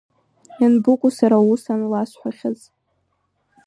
[0.61, 2.59] Ианбыкәу сара ус анласҳәахьаз?